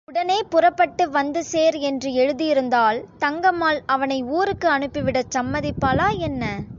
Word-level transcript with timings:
உடனே 0.07 0.43
புறப்பட்டு 0.49 1.09
வந்து 1.09 1.43
சேர் 1.43 1.75
என்று 1.81 2.09
எழுதியிருந்தால் 2.13 3.01
தங்கம்மாள் 3.19 3.79
அவனை 3.87 4.21
ஊருக்கு 4.31 4.67
அனுப்பிவிடச் 4.69 5.33
சம்மதிப்பாளா, 5.37 6.07
என்ன? 6.19 6.43